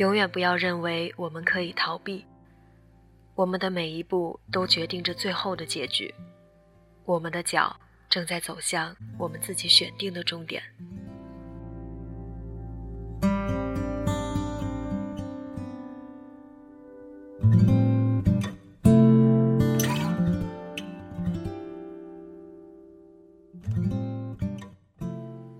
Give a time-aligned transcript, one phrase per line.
[0.00, 2.24] 永远不要认为我们可以逃避。
[3.34, 6.14] 我们的每一步都决定着最后的结局。
[7.04, 7.76] 我们的脚
[8.08, 10.62] 正在走向我们自己选定的终点。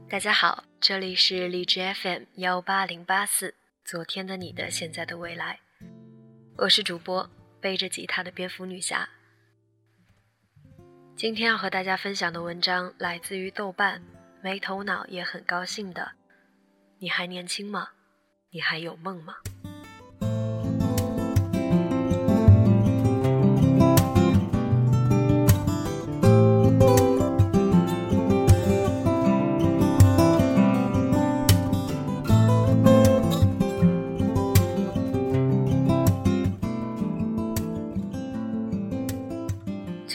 [0.08, 3.59] 大家好，这里是荔枝 FM 幺八零八四。
[3.90, 5.58] 昨天的你的，现在的未来，
[6.58, 7.28] 我是主播
[7.60, 9.08] 背着吉他的蝙蝠女侠。
[11.16, 14.00] 今天要和大家分享的文章来自于豆瓣，
[14.44, 16.12] 没头脑也很高兴的。
[17.00, 17.88] 你还年轻吗？
[18.50, 19.34] 你还有梦吗？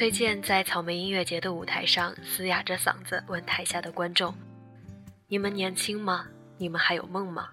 [0.06, 4.36] 崔健在草莓音乐节的舞台上嘶哑着嗓子问台下的观众
[5.28, 6.28] ：“你们年轻吗？
[6.60, 7.50] 你们还有梦吗？”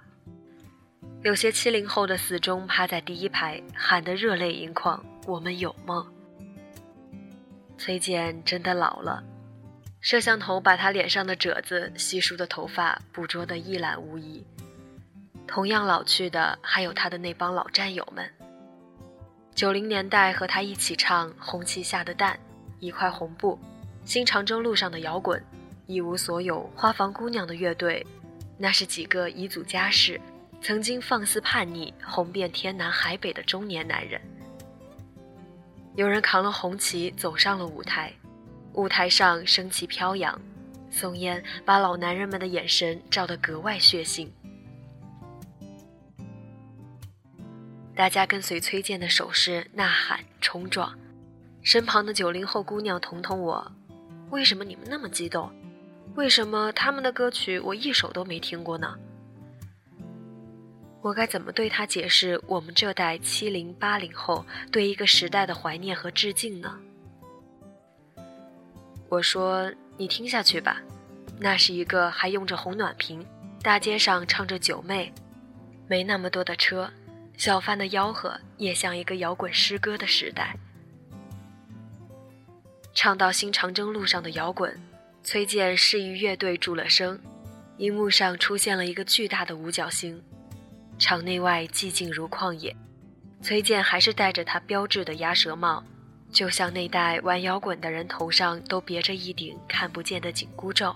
[1.25, 6.07] 有些七零后的死忠趴在第一排，喊得热泪盈眶：“我们有梦。”
[7.79, 9.25] 崔健真的老了，
[10.03, 14.45] 摄像头把他脸上的褶子、稀疏的头发捕捉得一览无遗。
[15.47, 18.31] 同样老去的还有他的那帮老战友们。
[19.55, 22.35] 九零年代和他一起唱《红旗下的蛋》，
[22.81, 23.59] 一块红布，
[24.05, 25.43] 新长征路上的摇滚，
[25.87, 28.05] 一无所有花房姑娘的乐队，
[28.57, 30.19] 那是几个彝族家世，
[30.63, 34.21] 曾经放肆叛逆，红遍天南海北的中年男人。
[35.97, 38.11] 有人扛了红旗走上了舞台，
[38.73, 40.41] 舞台上升旗飘扬，
[40.91, 44.29] 松烟把老男人们的眼神照得格外血腥。
[47.95, 50.99] 大家跟随崔健的手势呐喊冲撞，
[51.63, 53.71] 身旁的九零后姑娘彤彤我，
[54.31, 55.53] 为什么你们那么激动？
[56.15, 58.99] 为什么他们的歌曲我一首都没听过呢？
[61.03, 66.79] 我该怎么对他解释我们这代七零八零后对一个时代的怀念和致敬呢？
[69.11, 70.81] 我说你听下去吧，
[71.39, 73.27] 那是一个还用着红暖瓶，
[73.63, 75.13] 大街上唱着九妹，
[75.87, 76.91] 没那么多的车。
[77.43, 80.57] 小贩的吆喝也像一个摇滚诗歌的时代。
[82.95, 84.81] 唱到新长征路上的摇滚，
[85.25, 87.19] 崔健示意乐队住了声，
[87.79, 90.23] 荧幕上出现了一个巨大的五角星。
[91.01, 92.77] 场内外寂静如旷野，
[93.43, 95.83] 崔健还是戴着他标志的鸭舌帽，
[96.31, 100.95] 就像那代玩摇滚的人头上都别着一顶看不见的紧箍咒。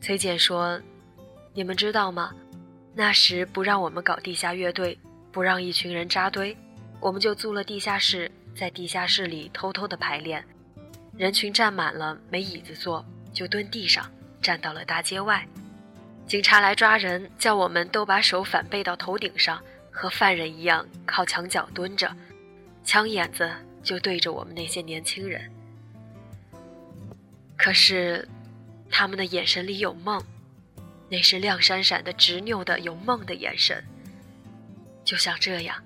[0.00, 0.80] 崔健说
[1.52, 2.34] ：“你们知道吗？”
[2.94, 4.98] 那时不让我们搞地下乐队，
[5.30, 6.56] 不让一群人扎堆，
[6.98, 10.44] 我们就租了地下室，在地下室里偷偷的排练。
[11.16, 14.10] 人群站满了，没椅子坐，就蹲地上，
[14.42, 15.46] 站到了大街外。
[16.26, 22.14] 警察来抓人，叫我们都把手反背到头顶上，和犯人一样靠墙角蹲着，
[22.84, 23.50] 枪眼子
[23.82, 25.50] 就对着我们那些年轻人。
[27.56, 28.26] 可是，
[28.90, 30.22] 他们的眼神里有梦。
[31.10, 33.84] 那是亮闪闪的、执拗的、有梦的眼神，
[35.04, 35.76] 就像这样。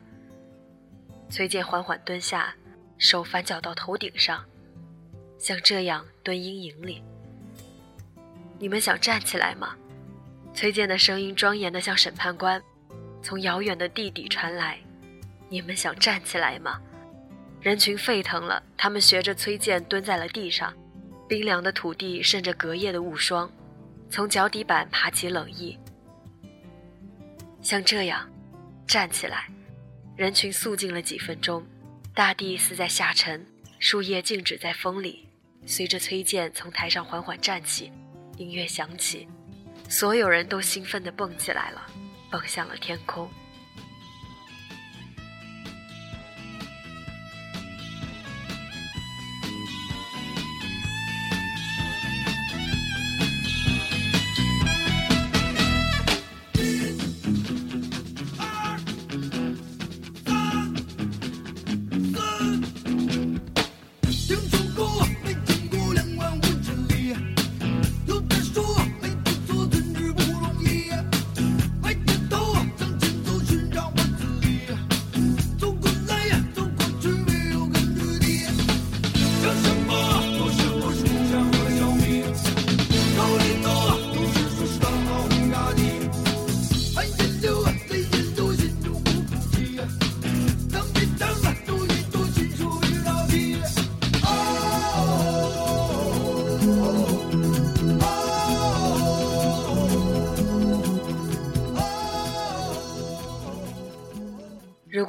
[1.31, 2.55] 崔健缓缓蹲下，
[2.99, 4.45] 手反绞到头顶上，
[5.39, 7.03] 像这样蹲阴影里。
[8.59, 9.75] 你们想站起来吗？
[10.53, 12.63] 崔健的声音庄严的像审判官，
[13.23, 14.79] 从遥远的地底传来。
[15.49, 16.81] 你们想站起来吗？
[17.61, 20.73] 人群沸腾了，他们学着崔健蹲在了地上，
[21.27, 23.51] 冰凉的土地渗着隔夜的雾霜。
[24.15, 25.77] 从脚底板爬起冷意，
[27.61, 28.31] 像这样
[28.87, 29.49] 站起来，
[30.17, 31.67] 人群肃静了几分钟，
[32.15, 33.45] 大地似在下沉，
[33.81, 35.29] 树叶静止在风里。
[35.67, 37.91] 随着崔健从台上缓缓站起，
[38.37, 39.27] 音乐响起，
[39.89, 41.85] 所有人都兴奋地蹦起来了，
[42.31, 43.29] 蹦向了天空。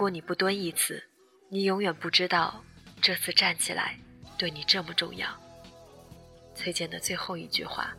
[0.06, 1.04] 如果你不蹲一次，
[1.50, 2.64] 你永远不知道
[3.02, 3.98] 这次站起来
[4.38, 5.28] 对你这么重要。
[6.54, 7.92] 崔健的最后一句话。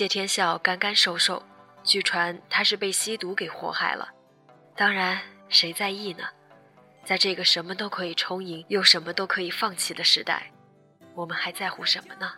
[0.00, 1.42] 谢天笑干干瘦瘦，
[1.84, 4.08] 据传他是被吸毒给祸害了。
[4.74, 5.20] 当然，
[5.50, 6.24] 谁在意呢？
[7.04, 10.50] 在这个什么都可以充盈又什么都可以放弃的时代，
[11.12, 12.32] 我们还在乎什么呢？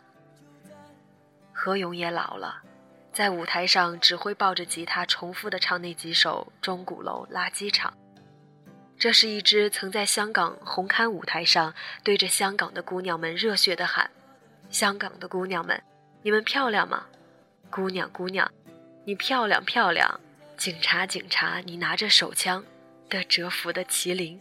[1.53, 2.61] 何勇也老了，
[3.12, 7.93] 在舞台上只会抱着吉他重复的唱那几首《钟鼓楼垃圾场》。
[8.99, 11.73] 这是一支曾在香港红磡舞台上
[12.03, 14.11] 对着香港的姑娘们热血的喊
[14.69, 15.81] ：“香港的姑娘们，
[16.23, 17.06] 你们漂亮吗？”
[17.73, 18.53] 姑娘，姑娘，
[19.07, 20.21] 你漂亮漂亮！
[20.59, 22.63] 警察，警察，你拿着手枪
[23.09, 24.39] 的蛰伏的麒麟。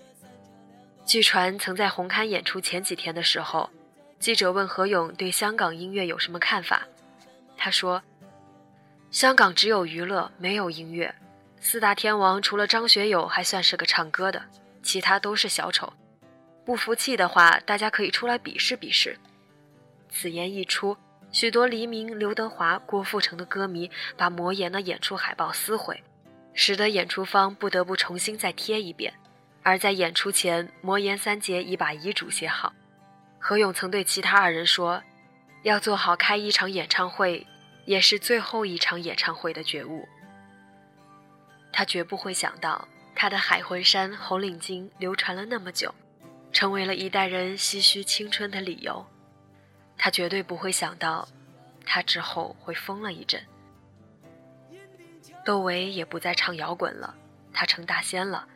[1.06, 3.70] 据传曾在红磡演出前几天的时候，
[4.20, 6.86] 记者问何勇对香港音乐有什么看法，
[7.56, 8.04] 他说
[9.12, 11.16] ：“香港只有娱乐，没有音乐。
[11.62, 14.44] 四大天王除了张学友还算是个唱歌的，
[14.84, 15.94] 其他都是小丑。
[16.66, 19.18] 不服气的话，大家可以出来比试比试。”
[20.12, 20.98] 此言一出。
[21.32, 26.04] 许多黎明、刘德华、郭富城的歌迷把魔岩的演出海报撕毁，
[26.54, 29.14] 使得演出方不得不重新再贴一遍。
[29.64, 32.74] 而在演出前，魔岩三杰已把遗嘱写好。
[33.40, 35.02] 何勇曾对其他二人说
[35.64, 37.46] ：“要做好开一场演唱会，
[37.86, 40.08] 也是最后一场演唱会的觉悟。”
[41.72, 45.94] 他绝不会想到，他的海魂衫、红领巾流传了那么久，
[46.52, 49.06] 成为了一代人唏嘘青春的理由。
[50.04, 51.28] 他绝对不会想到，
[51.86, 53.40] 他之后会疯了一阵。
[55.46, 57.14] 窦唯也不再唱摇滚了，
[57.54, 58.48] 他成大仙了，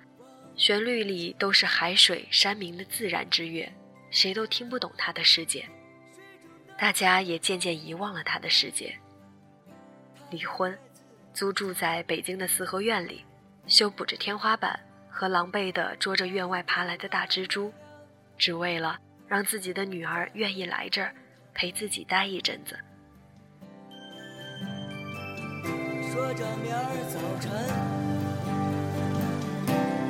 [0.55, 3.71] 旋律里都是海水山明的自然之乐，
[4.09, 5.69] 谁都听不懂他的世界。
[6.79, 8.97] 大家也渐渐遗忘了他的世界。
[10.31, 10.75] 离婚，
[11.31, 13.23] 租住在北京的四合院里，
[13.67, 14.79] 修补着天花板
[15.11, 17.71] 和狼狈地捉着院外爬来的大蜘蛛，
[18.35, 18.97] 只为了
[19.27, 21.13] 让自己的女儿愿意来这儿。
[21.55, 22.77] 陪自己待一阵子。
[26.11, 27.49] 说着明儿早晨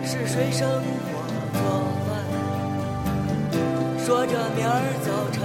[0.04, 1.62] 是谁生火做
[2.06, 2.10] 饭？
[4.04, 5.40] 说着明儿早晨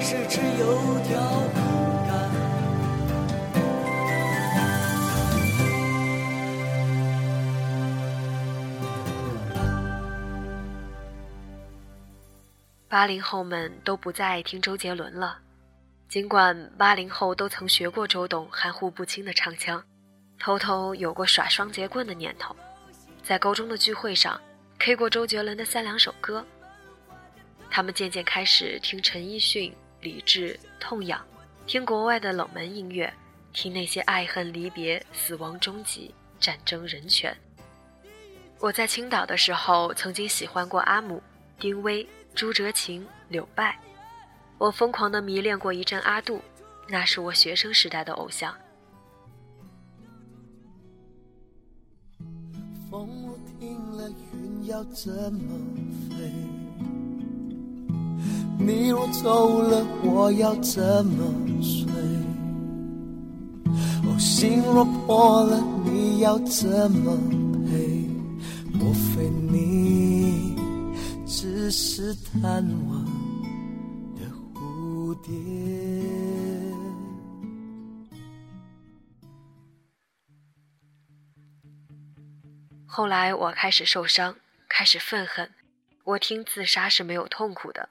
[0.00, 0.62] 是吃油
[1.04, 1.69] 条。
[12.90, 15.38] 八零后们都不再爱听周杰伦了，
[16.08, 19.80] 尽管八零后都曾学过周董含糊不清的唱腔，
[20.40, 22.54] 偷偷有过耍双截棍的念头，
[23.22, 24.40] 在高中的聚会上
[24.80, 26.44] K 过周杰伦的三两首歌。
[27.70, 31.24] 他们渐渐开始听陈奕迅、李志、痛痒，
[31.68, 33.14] 听国外的冷门音乐，
[33.52, 37.32] 听那些爱恨离别、死亡终极、战争人权。
[38.58, 41.22] 我在青岛的时候，曾经喜欢过阿姆、
[41.56, 42.04] 丁薇。
[42.34, 43.78] 朱哲琴、柳拜，
[44.56, 46.40] 我疯狂的迷恋过一阵阿杜，
[46.88, 48.54] 那是我学生时代的偶像。
[52.90, 53.08] 风
[53.58, 55.40] 停了，云要怎么
[56.08, 56.32] 飞？
[58.58, 61.92] 你若走了，我要怎么睡？
[64.04, 67.16] 哦，心若破了，你要怎么
[71.70, 73.04] 只是贪玩
[74.16, 75.30] 的蝴蝶。
[82.88, 84.34] 后来我开始受伤，
[84.68, 85.48] 开始愤恨。
[86.02, 87.88] 我听自杀是没有痛苦的，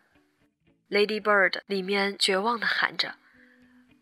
[0.93, 3.15] 《Lady Bird》里面绝望的喊着。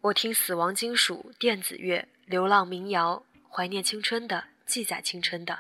[0.02, 5.60] 我听死亡金属、电子乐、流浪民谣，怀念青春的，记载青春的，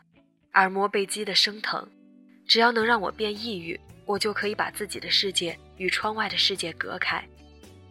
[0.55, 1.87] 耳膜被击的生疼。
[2.47, 7.23] 只要能让我变抑郁，我就可以把自己的世界与窗外的世界隔开。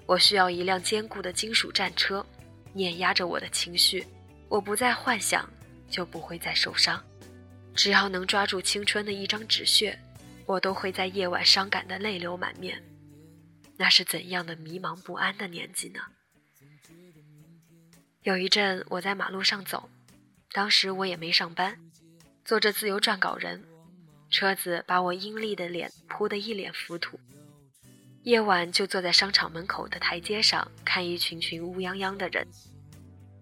[0.06, 2.24] 我需要一辆坚固的金属战车，
[2.72, 4.04] 碾压着我的情绪。
[4.48, 5.48] 我不再幻想，
[5.90, 7.04] 就不会再受伤。
[7.74, 9.98] 只要能抓住青春的一张纸屑，
[10.46, 12.82] 我都会在夜晚伤感的泪流满面。
[13.76, 16.00] 那是怎样的迷茫不安的年纪呢？
[18.22, 19.90] 有一阵我在马路上走，
[20.52, 21.78] 当时我也没上班，
[22.44, 23.62] 做着自由撰稿人。
[24.38, 27.18] 车子把我阴历的脸扑得一脸浮土。
[28.24, 32.46] 夜晚就坐在商场门口的台阶上，看一群群乌泱泱的人，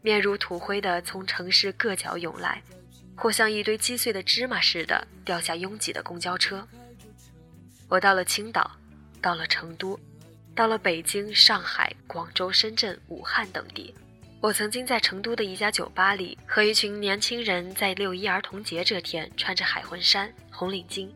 [0.03, 2.63] 面如土灰的从城市各角涌来，
[3.17, 6.65] 或像一堆击碎的芝麻似的掉下拥挤的公交车。
[7.89, 8.71] 我到了青岛，
[9.21, 9.99] 到了成都，
[10.55, 13.93] 到了北京、上海、广州、深圳、武汉等地。
[14.41, 21.11] 我曾经在成都的一家酒吧里，和一群年轻人在六一儿童节这天，穿着海魂衫、红领巾，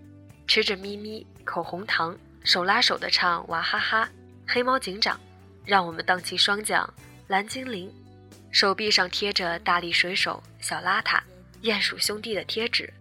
[0.48, 2.18] 吃着咪咪口红糖。
[2.44, 4.08] 手拉手的唱娃哈哈，
[4.46, 5.20] 黑猫警长，
[5.66, 6.88] 让我们荡起双桨，
[7.26, 7.92] 蓝精灵，
[8.50, 11.20] 手臂上贴着大力水手、小邋遢、
[11.62, 12.92] 鼹鼠兄弟的贴纸。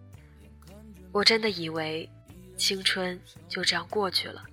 [1.12, 2.08] 我真的以为
[2.56, 3.18] 青春
[3.48, 4.44] 就这样过去了，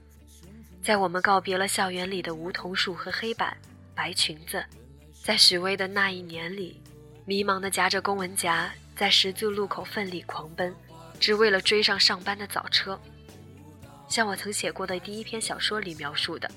[0.81, 3.57] 在我们告别了校园里的梧桐树和黑板、
[3.93, 4.63] 白裙子，
[5.23, 6.81] 在许巍的那一年里，
[7.25, 10.73] 迷茫的夹着公文夹，在十字路口奋力狂奔，
[11.19, 12.99] 只为了追上上班的早车。
[14.07, 16.49] 像我曾写过的第一篇小说里描述的，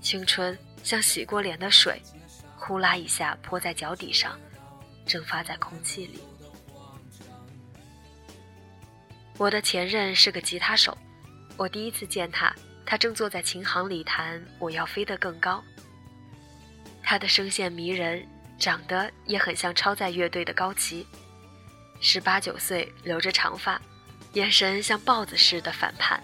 [0.00, 2.00] 青春像洗过脸的水，
[2.56, 4.38] 呼啦一下泼在脚底上，
[5.06, 6.20] 蒸发在空气里。
[9.38, 10.96] 我的前任是个吉他手，
[11.56, 15.64] 我第一次见他，他正坐在琴行里弹《我要飞得更高》。
[17.02, 18.22] 他的声线迷人，
[18.58, 21.06] 长得也很像超载乐队的高旗，
[22.00, 23.80] 十八九岁，留着长发。
[24.32, 26.22] 眼神像豹子似的反叛，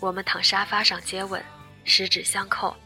[0.00, 1.42] 我们躺沙发上接吻，
[1.84, 2.76] 十指相扣，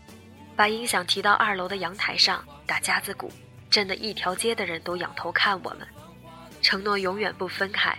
[0.54, 3.32] 把音响提到二楼的阳台上打架子鼓，
[3.68, 5.88] 震得一条街的人都仰头看我们。
[6.62, 7.96] 承诺永远不分开，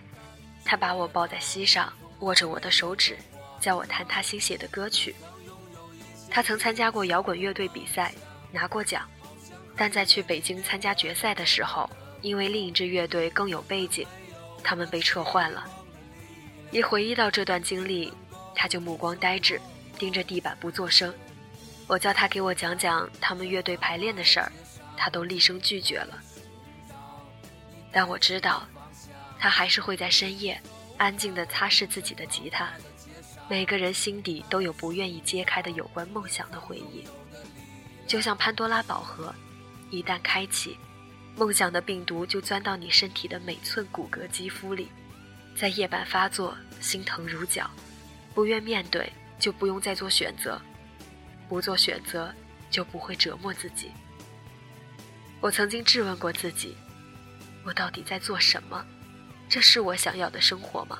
[0.63, 3.17] 他把我抱在膝上，握着我的手指，
[3.60, 5.13] 教我弹他新写的歌曲。
[6.29, 8.13] 他曾参加过摇滚乐队比赛，
[8.51, 9.10] 拿过奖，
[9.75, 11.89] 但在去北京参加决赛的时候，
[12.22, 14.05] 因为另一支乐队更有背景，
[14.63, 15.66] 他们被撤换了。
[16.72, 18.13] 一回忆到这段经历，
[18.54, 19.60] 他就目光呆滞，
[19.98, 21.13] 盯着地板不作声。
[21.88, 24.51] 我叫他给我讲讲他们乐队排练的事儿，
[24.96, 26.20] 他都厉声拒绝了。
[27.92, 28.68] 但我知道，
[29.39, 30.62] 他还是会在深夜
[30.98, 32.70] 安静地擦拭自己的吉他。
[33.50, 37.04] 每个人心底都有不愿意揭开的有关梦想的回忆，
[38.06, 39.34] 就像潘多拉宝盒，
[39.89, 40.78] 一旦开启，
[41.39, 44.89] 梦想的病毒就钻到你身体的每寸骨骼肌肤里。
[45.55, 47.72] 在夜半发作，心疼如绞，
[48.36, 50.60] 不愿面对，就不用再做选择；
[51.48, 52.34] 不做选择，
[52.69, 53.91] 就不会折磨自己。
[55.39, 56.75] 我曾经质问过自己：
[57.63, 58.86] 我到底在做什么？
[59.48, 61.00] 这是我想要的生活吗？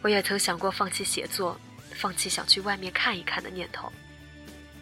[0.00, 1.60] 我也曾想过放弃写作，
[1.92, 3.92] 放弃想去外面看一看的念头。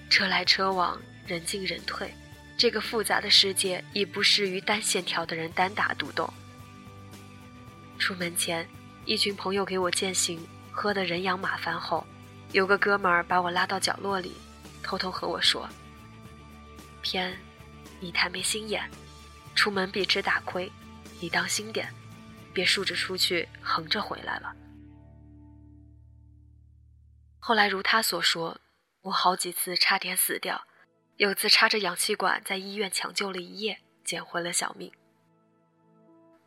[0.09, 2.15] 车来车往，人进人退，
[2.59, 6.29] 这个复杂的世界已不适于单线条的人单打独斗。
[8.01, 8.69] 出门前，
[9.05, 12.05] 一群朋友给我践行，喝得人仰马翻后，
[12.51, 14.35] 有个哥们儿把我拉到角落里，
[14.83, 15.69] 偷偷和我说
[17.01, 17.39] ：“偏，
[18.01, 18.91] 你太没心眼，
[19.55, 20.71] 出门必吃大亏，
[21.21, 21.89] 你当心点，
[22.53, 24.53] 别竖着出去，横着回来了。”
[27.39, 28.61] 后来如他所说，
[29.03, 30.61] 我好几次差点死掉，
[31.19, 34.93] 有次插着氧气管在医院抢救了一夜，捡回了小命。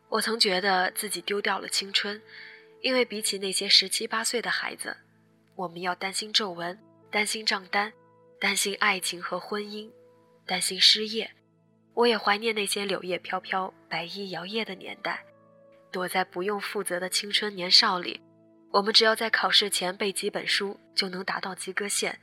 [0.07, 2.21] 我曾觉得自己丢掉了青春，
[2.81, 4.95] 因为比起那些十七八岁的孩子，
[5.55, 6.79] 我们要担心皱纹，
[7.11, 7.91] 担心账单，
[8.39, 9.91] 担心爱情和婚姻，
[10.45, 11.29] 担心失业。
[11.93, 15.25] 我也怀念那些柳叶飘飘、白衣摇曳的年代，
[15.91, 18.21] 躲在不用负责的青春年少里，
[18.71, 22.17] 我们只要在考试前背几本书就能达到及格线。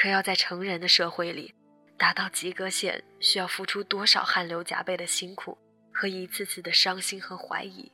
[0.00, 1.52] 可要在成人的社会里，
[1.96, 5.58] 达到及格线需要付出多少汗流浃背的辛苦？
[5.92, 7.90] 和一次次的伤心和怀疑，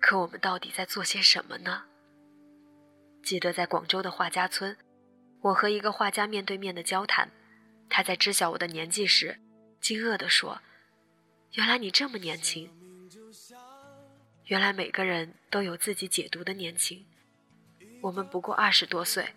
[0.00, 1.84] 可我们到底在做些什么呢？
[3.22, 4.74] 记得在广州的画家村，
[5.42, 7.30] 我和一个画家面对面的交谈，
[7.90, 9.38] 他在知晓我的年纪时，
[9.78, 10.62] 惊愕地说
[11.52, 12.70] ：“原来你这么年轻。”
[14.48, 17.04] 原来每个人都有自己解读的年轻，
[18.00, 19.28] 我们不过二十多岁，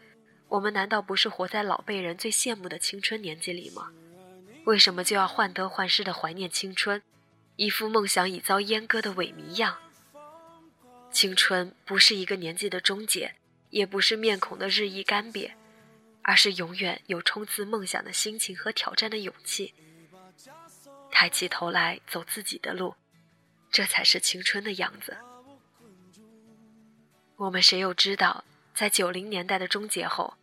[0.47, 3.91] 我们难道不是活在老辈人最羡慕的青春年纪里吗？
[4.65, 7.01] 为什么就要患得患失的怀念青春，
[7.55, 9.77] 一副梦想已遭阉割的萎靡样？
[11.11, 13.35] 青春不是一个年纪的终结，
[13.69, 15.51] 也不是面孔的日益干瘪，
[16.21, 19.73] 而是永远有冲刺梦想的心情和挑战的勇气。
[21.11, 22.95] 抬起头来走自己的路，
[23.71, 25.15] 这才是青春的样子。
[27.37, 28.43] 我们谁又知道，
[28.75, 30.33] 在九零年代的终结后，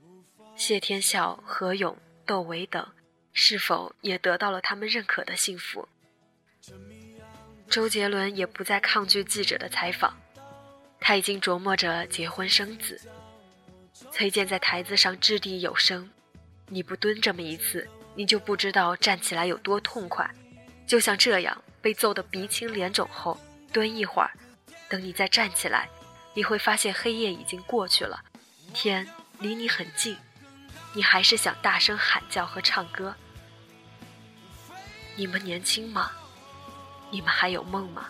[0.56, 2.86] 谢天笑、何勇、窦唯等。
[3.34, 5.88] 是否也得到了他们认可的幸福？
[7.68, 10.14] 周杰伦也不再抗拒记者的采访，
[11.00, 13.00] 他已经琢磨着结婚生子。
[14.10, 16.10] 崔健在台子上掷地有声
[16.68, 20.30] ：“你不蹲这么一次，你就不知道站起来有多痛快。
[20.86, 23.38] 就像这样，被揍得鼻青脸肿后，
[23.72, 24.30] 蹲一会儿，
[24.90, 25.88] 等你再站起来，
[26.34, 28.24] 你会发现黑夜已经过去了，
[28.72, 29.08] 天
[29.38, 30.16] 离你很近，
[30.94, 33.14] 你还是想大声喊叫和唱歌。
[35.16, 36.12] 你们年轻吗？”
[37.10, 38.08] 你们还有梦吗？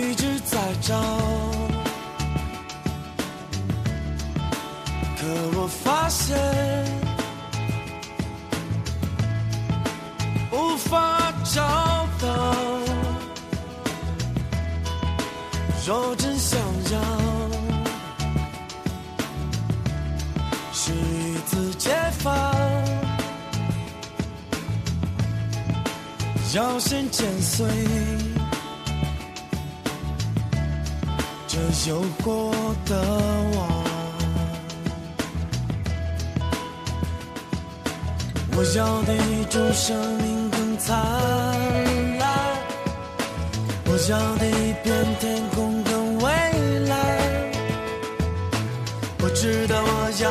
[0.00, 0.98] 一直在找
[5.18, 6.36] 可我发现
[10.50, 12.54] 无法找到
[15.86, 16.58] 若真想
[16.92, 17.50] 要。
[20.72, 21.90] 是一次解
[22.20, 22.32] 放
[26.54, 28.39] 要先剪碎。
[31.88, 32.52] 有过
[32.86, 32.94] 的
[33.52, 33.56] 我。
[38.56, 40.98] 我要的一种生命更灿
[42.18, 42.28] 烂，
[43.86, 46.28] 我要的一片天空更蔚
[46.88, 46.92] 蓝。
[49.22, 49.30] 我。
[49.32, 50.28] 知道我要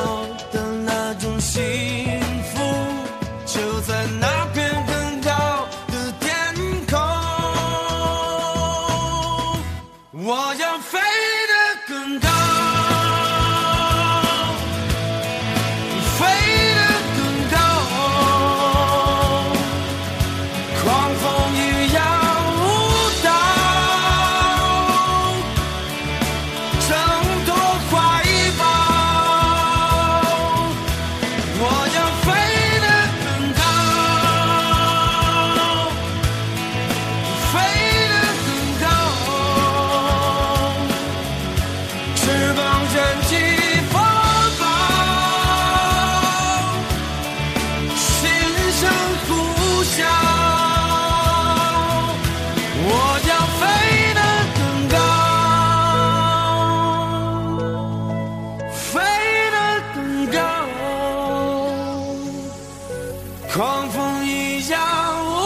[63.52, 65.39] 狂风一样